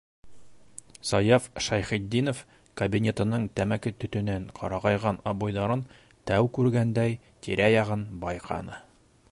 [1.09, 2.39] Саяф Шәйхетдинов
[2.81, 5.85] кабинетының тәмәке төтөнөнән ҡарайған обойҙарын
[6.31, 8.83] тәү күргәндәй, тирә-яғын байҡаны.